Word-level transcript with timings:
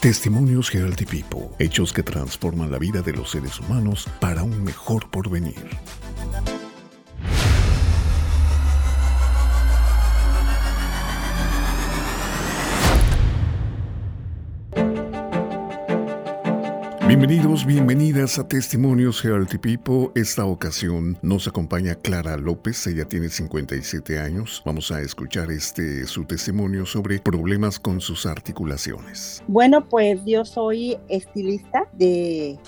Testimonios 0.00 0.74
Healthy 0.74 1.04
People, 1.04 1.50
hechos 1.58 1.92
que 1.92 2.02
transforman 2.02 2.70
la 2.70 2.78
vida 2.78 3.02
de 3.02 3.12
los 3.12 3.32
seres 3.32 3.60
humanos 3.60 4.08
para 4.18 4.42
un 4.42 4.64
mejor 4.64 5.10
porvenir. 5.10 5.76
Bienvenidos, 17.10 17.66
bienvenidas 17.66 18.38
a 18.38 18.46
Testimonios 18.46 19.24
Healthy 19.24 19.58
People. 19.58 20.12
Esta 20.14 20.44
ocasión 20.44 21.18
nos 21.22 21.48
acompaña 21.48 21.96
Clara 21.96 22.36
López, 22.36 22.86
ella 22.86 23.04
tiene 23.04 23.28
57 23.30 24.20
años. 24.20 24.62
Vamos 24.64 24.92
a 24.92 25.00
escuchar 25.00 25.50
este 25.50 26.06
su 26.06 26.24
testimonio 26.24 26.86
sobre 26.86 27.18
problemas 27.18 27.80
con 27.80 28.00
sus 28.00 28.26
articulaciones. 28.26 29.42
Bueno, 29.48 29.88
pues 29.88 30.20
yo 30.24 30.44
soy 30.44 30.98
estilista 31.08 31.88
de 31.94 32.60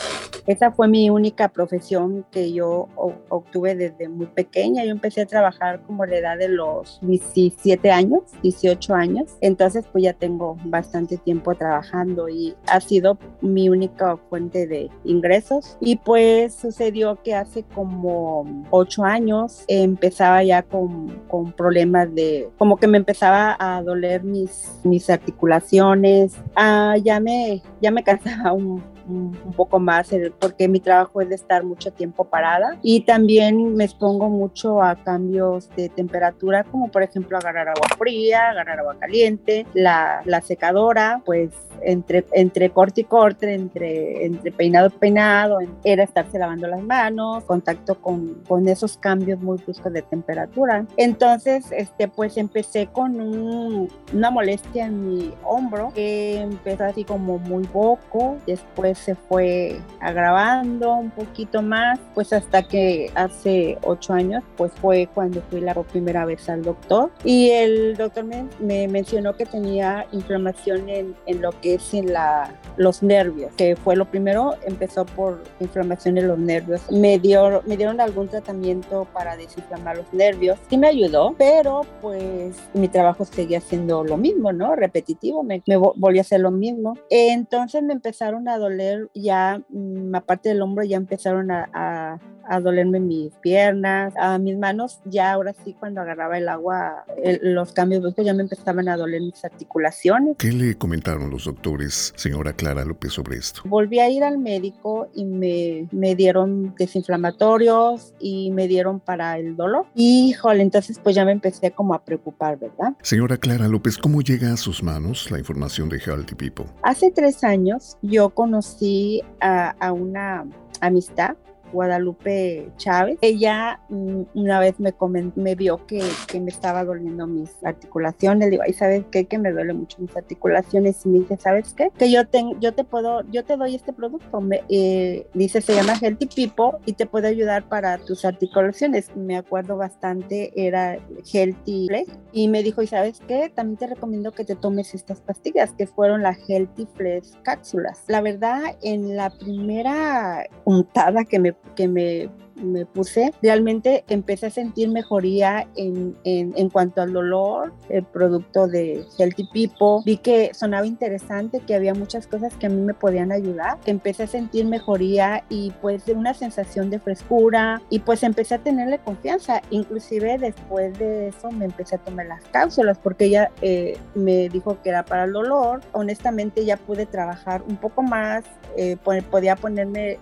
esa 0.46 0.72
fue 0.72 0.88
mi 0.88 1.08
única 1.08 1.48
profesión 1.48 2.26
que 2.32 2.52
yo 2.52 2.88
obtuve 2.96 3.76
desde 3.76 4.08
muy 4.08 4.26
pequeña. 4.26 4.84
Yo 4.84 4.90
empecé 4.90 5.22
a 5.22 5.26
trabajar 5.26 5.82
como 5.82 6.04
la 6.04 6.16
edad 6.16 6.36
de 6.36 6.48
los 6.48 6.98
17 7.02 7.90
años, 7.92 8.22
18 8.42 8.94
años. 8.94 9.36
Entonces, 9.40 9.84
pues 9.92 10.02
ya 10.02 10.12
tengo 10.14 10.56
bastante 10.64 11.16
tiempo 11.16 11.54
trabajando 11.54 12.28
y 12.28 12.56
ha 12.66 12.80
sido 12.80 13.18
mi 13.40 13.68
única 13.68 14.16
fuente 14.32 14.66
de 14.66 14.90
ingresos. 15.04 15.76
Y 15.78 15.96
pues 15.96 16.54
sucedió 16.54 17.18
que 17.22 17.34
hace 17.34 17.64
como 17.64 18.64
8 18.70 19.04
años 19.04 19.64
empezaba 19.68 20.42
ya 20.42 20.62
con, 20.62 21.20
con 21.28 21.52
problemas 21.52 22.14
de, 22.14 22.48
como 22.56 22.78
que 22.78 22.86
me 22.86 22.96
empezaba 22.96 23.54
a 23.58 23.82
doler 23.82 24.24
mis, 24.24 24.80
mis 24.84 25.10
articulaciones. 25.10 26.38
Ah, 26.56 26.94
ya, 27.04 27.20
me, 27.20 27.60
ya 27.82 27.90
me 27.90 28.02
cansaba 28.08 28.54
un 28.54 28.82
un, 29.08 29.32
poco 29.56 29.78
más 29.78 30.10
porque 30.38 30.68
mi 30.68 30.80
trabajo 30.80 31.20
es 31.20 31.28
de 31.28 31.34
estar 31.34 31.64
mucho 31.64 31.92
tiempo 31.92 32.24
parada 32.24 32.78
y 32.82 33.02
también 33.02 33.74
me 33.74 33.84
expongo 33.84 34.28
mucho 34.28 34.82
a 34.82 34.96
cambios 34.96 35.68
de 35.76 35.88
temperatura 35.88 36.64
como 36.64 36.90
por 36.90 37.02
ejemplo 37.02 37.36
agarrar 37.36 37.68
agua 37.68 37.88
fría, 37.98 38.50
agarrar 38.50 38.80
agua 38.80 38.96
caliente, 38.98 39.66
la, 39.74 40.22
la 40.24 40.40
secadora, 40.40 41.22
pues 41.24 41.50
entre, 41.84 42.24
entre 42.32 42.70
corte 42.70 43.02
y 43.02 43.04
corte, 43.04 43.54
entre, 43.54 44.26
entre 44.26 44.52
peinado 44.52 44.88
y 44.88 44.90
peinado, 44.90 45.58
era 45.84 46.04
estarse 46.04 46.38
lavando 46.38 46.66
las 46.66 46.82
manos, 46.82 47.44
contacto 47.44 48.00
con, 48.00 48.34
con 48.46 48.68
esos 48.68 48.96
cambios 48.96 49.40
muy 49.40 49.58
bruscos 49.58 49.92
de 49.92 50.02
temperatura. 50.02 50.86
Entonces, 50.96 51.66
este, 51.72 52.08
pues 52.08 52.36
empecé 52.36 52.86
con 52.86 53.20
un, 53.20 53.88
una 54.12 54.30
molestia 54.30 54.86
en 54.86 55.08
mi 55.08 55.34
hombro 55.44 55.92
que 55.94 56.40
empezó 56.40 56.84
así 56.84 57.04
como 57.04 57.38
muy 57.38 57.64
poco, 57.64 58.36
después 58.46 58.91
se 58.94 59.14
fue 59.14 59.80
agravando 60.00 60.94
un 60.94 61.10
poquito 61.10 61.62
más, 61.62 61.98
pues 62.14 62.32
hasta 62.32 62.62
que 62.62 63.10
hace 63.14 63.78
ocho 63.82 64.12
años, 64.12 64.42
pues 64.56 64.72
fue 64.80 65.08
cuando 65.14 65.42
fui 65.50 65.60
la 65.60 65.74
primera 65.74 66.24
vez 66.24 66.48
al 66.48 66.62
doctor 66.62 67.10
y 67.24 67.50
el 67.50 67.96
doctor 67.96 68.24
me, 68.24 68.46
me 68.60 68.88
mencionó 68.88 69.36
que 69.36 69.46
tenía 69.46 70.06
inflamación 70.12 70.88
en, 70.88 71.14
en 71.26 71.42
lo 71.42 71.50
que 71.60 71.78
sin 71.78 72.12
la, 72.12 72.54
los 72.76 73.02
nervios, 73.02 73.52
que 73.56 73.76
fue 73.76 73.96
lo 73.96 74.06
primero, 74.06 74.54
empezó 74.64 75.04
por 75.04 75.42
inflamación 75.60 76.18
en 76.18 76.28
los 76.28 76.38
nervios. 76.38 76.80
Me, 76.90 77.18
dio, 77.18 77.62
me 77.66 77.76
dieron 77.76 78.00
algún 78.00 78.28
tratamiento 78.28 79.06
para 79.12 79.36
desinflamar 79.36 79.98
los 79.98 80.12
nervios. 80.12 80.58
Sí 80.68 80.78
me 80.78 80.88
ayudó, 80.88 81.34
pero 81.38 81.82
pues 82.00 82.56
mi 82.74 82.88
trabajo 82.88 83.24
seguía 83.24 83.60
siendo 83.60 84.04
lo 84.04 84.16
mismo, 84.16 84.52
¿no? 84.52 84.74
Repetitivo, 84.76 85.42
me, 85.42 85.62
me 85.66 85.76
volví 85.76 86.18
a 86.18 86.22
hacer 86.22 86.40
lo 86.40 86.50
mismo. 86.50 86.94
Entonces 87.10 87.82
me 87.82 87.92
empezaron 87.92 88.48
a 88.48 88.58
doler 88.58 88.81
ya, 89.14 89.62
mm, 89.68 90.14
aparte 90.14 90.48
del 90.50 90.62
hombro, 90.62 90.84
ya 90.84 90.96
empezaron 90.96 91.50
a 91.50 91.68
a 91.72 92.18
dolerme 92.60 93.00
mis 93.00 93.32
piernas, 93.34 94.14
a 94.16 94.38
mis 94.38 94.56
manos, 94.56 95.00
ya 95.04 95.32
ahora 95.32 95.54
sí 95.64 95.74
cuando 95.78 96.00
agarraba 96.00 96.38
el 96.38 96.48
agua, 96.48 97.04
los 97.40 97.72
cambios 97.72 98.02
bruscos 98.02 98.24
ya 98.24 98.34
me 98.34 98.42
empezaban 98.42 98.88
a 98.88 98.96
doler 98.96 99.20
mis 99.20 99.44
articulaciones. 99.44 100.36
¿Qué 100.38 100.52
le 100.52 100.76
comentaron 100.76 101.30
los 101.30 101.44
doctores, 101.44 102.12
señora 102.16 102.52
Clara 102.52 102.84
López, 102.84 103.12
sobre 103.12 103.36
esto? 103.36 103.62
Volví 103.64 103.98
a 104.00 104.08
ir 104.10 104.24
al 104.24 104.38
médico 104.38 105.08
y 105.14 105.24
me, 105.24 105.88
me 105.90 106.14
dieron 106.14 106.74
desinflamatorios 106.78 108.14
y 108.18 108.50
me 108.50 108.68
dieron 108.68 109.00
para 109.00 109.38
el 109.38 109.56
dolor. 109.56 109.86
Híjole, 109.94 110.62
entonces 110.62 110.98
pues 111.02 111.14
ya 111.14 111.24
me 111.24 111.32
empecé 111.32 111.70
como 111.70 111.94
a 111.94 112.04
preocupar, 112.04 112.58
¿verdad? 112.58 112.94
Señora 113.02 113.36
Clara 113.36 113.68
López, 113.68 113.98
¿cómo 113.98 114.20
llega 114.20 114.52
a 114.52 114.56
sus 114.56 114.82
manos 114.82 115.30
la 115.30 115.38
información 115.38 115.88
de 115.88 115.98
Healthy 115.98 116.34
People? 116.34 116.66
Hace 116.82 117.10
tres 117.10 117.44
años 117.44 117.96
yo 118.02 118.30
conocí 118.30 119.22
a, 119.40 119.70
a 119.80 119.92
una 119.92 120.44
amistad 120.80 121.36
Guadalupe 121.72 122.70
Chávez. 122.76 123.18
Ella 123.20 123.80
mm, 123.88 124.22
una 124.34 124.60
vez 124.60 124.78
me, 124.78 124.94
me 125.36 125.54
vio 125.54 125.86
que, 125.86 126.02
que, 126.26 126.40
me 126.40 126.50
estaba 126.50 126.84
doliendo 126.84 127.26
mis 127.26 127.50
articulaciones. 127.64 128.46
Le 128.46 128.50
digo, 128.50 128.62
¿y 128.66 128.72
sabes 128.72 129.04
qué? 129.10 129.26
Que 129.26 129.38
me 129.38 129.52
duele 129.52 129.72
mucho 129.72 129.98
mis 130.00 130.16
articulaciones. 130.16 131.04
Y 131.04 131.08
me 131.08 131.18
dice, 131.20 131.36
¿sabes 131.38 131.72
qué? 131.74 131.90
Que 131.96 132.10
yo, 132.10 132.26
te, 132.26 132.44
yo 132.60 132.74
te 132.74 132.84
puedo, 132.84 133.22
yo 133.30 133.44
te 133.44 133.56
doy 133.56 133.74
este 133.74 133.92
producto. 133.92 134.40
Me, 134.40 134.62
eh, 134.68 135.26
dice, 135.34 135.60
se 135.60 135.74
llama 135.74 135.94
Healthy 136.00 136.26
Pipo 136.26 136.78
y 136.86 136.94
te 136.94 137.06
puede 137.06 137.28
ayudar 137.28 137.68
para 137.68 137.98
tus 137.98 138.24
articulaciones. 138.24 139.14
Me 139.16 139.36
acuerdo 139.36 139.76
bastante, 139.76 140.52
era 140.56 140.98
Healthy 141.32 141.86
Flex. 141.88 142.10
Y 142.32 142.48
me 142.48 142.62
dijo, 142.62 142.82
¿y 142.82 142.86
sabes 142.86 143.20
qué? 143.26 143.50
También 143.54 143.76
te 143.76 143.86
recomiendo 143.86 144.32
que 144.32 144.44
te 144.44 144.56
tomes 144.56 144.94
estas 144.94 145.20
pastillas, 145.20 145.72
que 145.72 145.86
fueron 145.86 146.22
la 146.22 146.36
Healthy 146.48 146.86
Flex 146.94 147.38
cápsulas. 147.42 148.04
La 148.08 148.20
verdad, 148.20 148.62
en 148.82 149.16
la 149.16 149.30
primera 149.30 150.46
untada 150.64 151.24
que 151.24 151.38
me 151.38 151.52
que 151.76 151.88
me 151.88 152.30
me 152.62 152.86
puse, 152.86 153.32
realmente 153.42 154.04
empecé 154.08 154.46
a 154.46 154.50
sentir 154.50 154.88
mejoría 154.88 155.68
en, 155.76 156.16
en, 156.24 156.70
cuanto 156.70 157.02
al 157.02 157.12
dolor, 157.12 157.72
el 157.88 158.04
producto 158.04 158.66
de 158.66 159.04
Healthy 159.18 159.48
People. 159.52 160.02
Vi 160.04 160.16
que 160.16 160.54
sonaba 160.54 160.86
interesante, 160.86 161.60
que 161.60 161.74
había 161.74 161.94
muchas 161.94 162.26
cosas 162.26 162.54
que 162.56 162.66
a 162.66 162.68
mí 162.68 162.80
me 162.80 162.94
podían 162.94 163.32
ayudar. 163.32 163.78
Empecé 163.86 164.24
a 164.24 164.26
sentir 164.26 164.66
mejoría 164.66 165.44
y 165.48 165.72
pues 165.82 166.04
una 166.08 166.34
sensación 166.34 166.90
de 166.90 166.98
frescura 166.98 167.82
y 167.90 168.00
pues 168.00 168.22
empecé 168.22 168.56
a 168.56 168.58
tenerle 168.58 168.98
confianza. 168.98 169.62
Inclusive 169.70 170.38
después 170.38 170.98
de 170.98 171.28
eso 171.28 171.50
me 171.50 171.66
empecé 171.66 171.96
a 171.96 171.98
tomar 171.98 172.26
las 172.26 172.42
cápsulas 172.44 172.98
porque 172.98 173.26
ella 173.26 173.50
eh, 173.60 173.98
me 174.14 174.48
dijo 174.48 174.78
que 174.82 174.90
era 174.90 175.04
para 175.04 175.24
el 175.24 175.32
dolor. 175.32 175.80
Honestamente 175.92 176.64
ya 176.64 176.76
pude 176.76 177.06
trabajar 177.06 177.62
un 177.68 177.76
poco 177.76 178.02
más, 178.02 178.44
eh, 178.76 178.96
podía 179.30 179.56
ponerme 179.56 180.18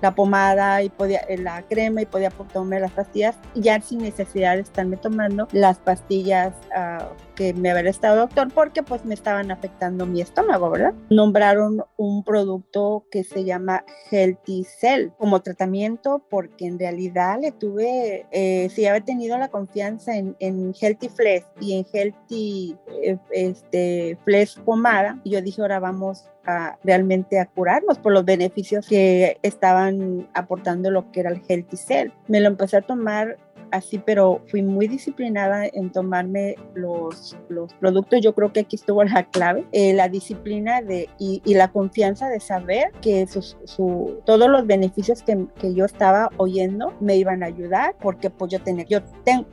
la 0.00 0.14
pomada 0.14 0.82
y 0.82 0.88
podía 0.88 1.20
la 1.36 1.62
crema 1.62 2.02
y 2.02 2.06
podía 2.06 2.30
tomar 2.30 2.80
las 2.80 2.92
pastillas 2.92 3.36
ya 3.54 3.80
sin 3.80 3.98
necesidad 3.98 4.56
de 4.56 4.62
estarme 4.62 4.96
tomando 4.96 5.48
las 5.52 5.78
pastillas 5.78 6.54
uh, 6.76 7.04
que 7.34 7.54
me 7.54 7.70
había 7.70 7.90
estado 7.90 8.16
doctor 8.16 8.48
porque 8.54 8.82
pues 8.82 9.04
me 9.04 9.14
estaban 9.14 9.50
afectando 9.50 10.06
mi 10.06 10.20
estómago, 10.20 10.70
¿verdad? 10.70 10.94
Nombraron 11.10 11.84
un 11.96 12.24
producto 12.24 13.06
que 13.10 13.24
se 13.24 13.44
llama 13.44 13.84
Healthy 14.10 14.64
Cell 14.64 15.10
como 15.18 15.40
tratamiento 15.40 16.22
porque 16.30 16.66
en 16.66 16.78
realidad 16.78 17.38
le 17.40 17.52
tuve, 17.52 18.26
eh, 18.30 18.68
si 18.70 18.86
había 18.86 19.04
tenido 19.04 19.38
la 19.38 19.48
confianza 19.48 20.16
en, 20.16 20.36
Healthy 20.80 21.08
Flesh 21.08 21.44
y 21.60 21.78
en 21.78 21.86
Healthy 21.92 22.76
eh, 23.02 23.18
este, 23.30 24.18
Flesh 24.24 24.58
pomada, 24.60 25.20
yo 25.24 25.40
dije 25.40 25.60
ahora 25.62 25.80
vamos 25.80 26.31
a 26.46 26.78
realmente 26.82 27.38
a 27.38 27.46
curarnos 27.46 27.98
por 27.98 28.12
los 28.12 28.24
beneficios 28.24 28.86
que 28.88 29.38
estaban 29.42 30.28
aportando 30.34 30.90
lo 30.90 31.10
que 31.12 31.20
era 31.20 31.30
el 31.30 31.42
Healthy 31.46 31.76
Cell. 31.76 32.10
Me 32.28 32.40
lo 32.40 32.48
empecé 32.48 32.78
a 32.78 32.82
tomar 32.82 33.38
así, 33.72 33.98
pero 33.98 34.42
fui 34.48 34.62
muy 34.62 34.86
disciplinada 34.86 35.66
en 35.66 35.90
tomarme 35.90 36.54
los, 36.74 37.36
los 37.48 37.74
productos. 37.74 38.20
Yo 38.20 38.34
creo 38.34 38.52
que 38.52 38.60
aquí 38.60 38.76
estuvo 38.76 39.02
la 39.02 39.24
clave, 39.24 39.66
eh, 39.72 39.92
la 39.94 40.08
disciplina 40.08 40.82
de, 40.82 41.08
y, 41.18 41.40
la 41.54 41.68
confianza 41.72 42.28
de 42.28 42.40
saber 42.40 42.92
que 43.00 43.26
su, 43.26 44.20
todos 44.24 44.48
los 44.48 44.66
beneficios 44.66 45.22
que, 45.22 45.46
que, 45.58 45.74
yo 45.74 45.84
estaba 45.84 46.30
oyendo 46.36 46.92
me 47.00 47.16
iban 47.16 47.42
a 47.42 47.46
ayudar, 47.46 47.96
porque 48.00 48.30
pues 48.30 48.52
yo 48.52 48.62
tenía, 48.62 48.84
yo 48.84 49.00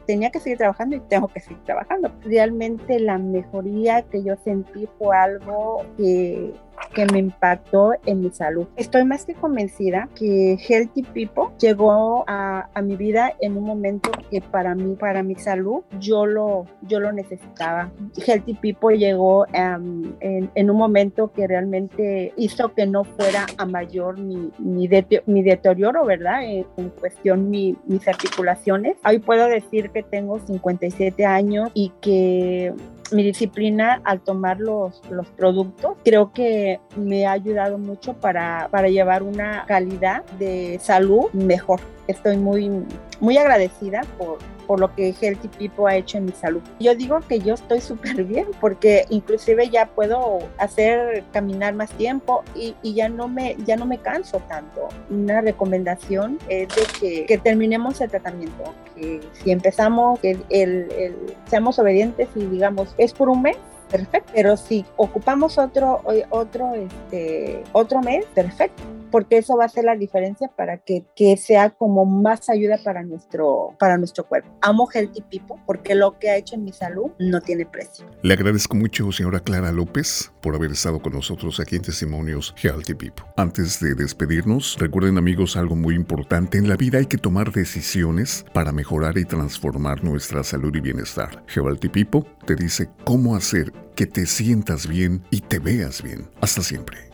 tenía 0.05 0.29
que 0.29 0.39
seguir 0.39 0.57
trabajando 0.57 0.97
y 0.97 0.99
tengo 1.01 1.27
que 1.29 1.39
seguir 1.39 1.63
trabajando. 1.63 2.11
Realmente 2.21 2.99
la 2.99 3.17
mejoría 3.17 4.01
que 4.03 4.23
yo 4.23 4.35
sentí 4.43 4.87
fue 4.97 5.15
algo 5.15 5.85
que 5.97 6.53
que 6.93 7.05
me 7.05 7.19
impactó 7.19 7.93
en 8.05 8.21
mi 8.21 8.31
salud. 8.31 8.67
Estoy 8.75 9.05
más 9.05 9.25
que 9.25 9.33
convencida 9.33 10.09
que 10.15 10.57
Healthy 10.67 11.03
People 11.03 11.55
llegó 11.59 12.23
a, 12.27 12.69
a 12.73 12.81
mi 12.81 12.95
vida 12.95 13.33
en 13.39 13.57
un 13.57 13.63
momento 13.63 14.11
que 14.29 14.41
para 14.41 14.75
mí, 14.75 14.95
para 14.95 15.23
mi 15.23 15.35
salud, 15.35 15.81
yo 15.99 16.25
lo, 16.25 16.65
yo 16.81 16.99
lo 16.99 17.11
necesitaba. 17.11 17.91
Healthy 18.25 18.55
People 18.55 18.97
llegó 18.97 19.45
en, 19.53 20.15
en, 20.21 20.69
un 20.69 20.77
momento 20.77 21.31
que 21.31 21.47
realmente 21.47 22.33
hizo 22.37 22.73
que 22.73 22.85
no 22.85 23.03
fuera 23.03 23.45
a 23.57 23.65
mayor 23.65 24.17
mi, 24.17 24.51
mi, 24.57 24.89
mi 25.25 25.43
deterioro, 25.43 26.05
¿verdad? 26.05 26.43
En, 26.43 26.65
en 26.77 26.89
cuestión 26.89 27.49
mi, 27.49 27.77
mis 27.85 28.07
articulaciones. 28.07 28.97
Hoy 29.05 29.19
puedo 29.19 29.47
decir 29.47 29.89
que 29.91 30.03
tengo 30.03 30.39
57 30.39 31.25
años 31.25 31.71
y 31.73 31.91
que 32.01 32.73
mi 33.11 33.23
disciplina 33.23 34.01
al 34.03 34.21
tomar 34.21 34.59
los, 34.59 35.01
los 35.09 35.27
productos 35.27 35.97
creo 36.03 36.31
que 36.31 36.79
me 36.95 37.25
ha 37.25 37.31
ayudado 37.31 37.77
mucho 37.77 38.13
para, 38.13 38.67
para 38.71 38.89
llevar 38.89 39.23
una 39.23 39.65
calidad 39.65 40.23
de 40.37 40.79
salud 40.81 41.31
mejor. 41.33 41.79
Estoy 42.07 42.37
muy, 42.37 42.71
muy 43.19 43.37
agradecida 43.37 44.01
por, 44.17 44.39
por 44.69 44.79
lo 44.79 44.93
que 44.93 45.15
Healthy 45.19 45.47
People 45.47 45.85
ha 45.87 45.95
hecho 45.95 46.19
en 46.19 46.25
mi 46.25 46.31
salud. 46.31 46.61
Yo 46.79 46.93
digo 46.93 47.21
que 47.27 47.39
yo 47.39 47.55
estoy 47.55 47.81
súper 47.81 48.23
bien 48.25 48.45
porque 48.61 49.07
inclusive 49.09 49.67
ya 49.67 49.87
puedo 49.87 50.37
hacer 50.59 51.23
caminar 51.33 51.73
más 51.73 51.89
tiempo 51.93 52.43
y, 52.53 52.75
y, 52.83 52.93
ya, 52.93 53.09
no 53.09 53.27
me, 53.27 53.57
ya 53.65 53.77
no 53.77 53.87
me 53.87 53.97
canso 53.97 54.39
tanto. 54.47 54.89
Una 55.09 55.41
recomendación 55.41 56.37
es 56.49 56.67
de 56.67 56.83
que, 56.99 57.25
que 57.25 57.39
terminemos 57.39 57.99
el 57.99 58.11
tratamiento, 58.11 58.75
que 58.95 59.21
si 59.33 59.49
empezamos, 59.49 60.19
que 60.19 60.37
el, 60.49 60.91
el, 60.91 61.15
seamos 61.47 61.79
obedientes 61.79 62.29
y 62.35 62.45
digamos, 62.45 62.93
es 62.99 63.11
por 63.11 63.27
un 63.29 63.41
mes, 63.41 63.57
perfecto. 63.89 64.31
Pero 64.35 64.55
si 64.55 64.85
ocupamos 64.97 65.57
otro, 65.57 66.03
otro, 66.29 66.75
este, 66.75 67.63
otro 67.73 68.01
mes, 68.01 68.23
perfecto 68.35 68.83
porque 69.11 69.37
eso 69.37 69.57
va 69.57 69.65
a 69.65 69.69
ser 69.69 69.85
la 69.85 69.95
diferencia 69.95 70.49
para 70.55 70.77
que, 70.77 71.05
que 71.15 71.37
sea 71.37 71.71
como 71.71 72.05
más 72.05 72.49
ayuda 72.49 72.77
para 72.83 73.03
nuestro, 73.03 73.75
para 73.79 73.97
nuestro 73.97 74.25
cuerpo. 74.25 74.49
Amo 74.61 74.87
Healthy 74.91 75.21
People 75.29 75.57
porque 75.65 75.95
lo 75.95 76.17
que 76.19 76.29
ha 76.29 76.37
hecho 76.37 76.55
en 76.55 76.63
mi 76.63 76.73
salud 76.73 77.11
no 77.19 77.41
tiene 77.41 77.65
precio. 77.65 78.05
Le 78.21 78.33
agradezco 78.33 78.75
mucho, 78.75 79.11
señora 79.11 79.39
Clara 79.39 79.71
López, 79.71 80.31
por 80.41 80.55
haber 80.55 80.71
estado 80.71 81.01
con 81.01 81.13
nosotros 81.13 81.59
aquí 81.59 81.75
en 81.75 81.81
Testimonios 81.81 82.53
Healthy 82.61 82.93
People. 82.95 83.25
Antes 83.37 83.79
de 83.79 83.95
despedirnos, 83.95 84.77
recuerden 84.79 85.17
amigos 85.17 85.57
algo 85.57 85.75
muy 85.75 85.95
importante. 85.95 86.57
En 86.57 86.69
la 86.69 86.75
vida 86.75 86.99
hay 86.99 87.05
que 87.05 87.17
tomar 87.17 87.51
decisiones 87.51 88.45
para 88.53 88.71
mejorar 88.71 89.17
y 89.17 89.25
transformar 89.25 90.03
nuestra 90.03 90.43
salud 90.43 90.75
y 90.75 90.81
bienestar. 90.81 91.43
Healthy 91.53 91.89
People 91.89 92.23
te 92.45 92.55
dice 92.55 92.89
cómo 93.03 93.35
hacer 93.35 93.71
que 93.95 94.05
te 94.05 94.25
sientas 94.25 94.87
bien 94.87 95.23
y 95.29 95.41
te 95.41 95.59
veas 95.59 96.01
bien. 96.01 96.29
Hasta 96.41 96.61
siempre. 96.61 97.08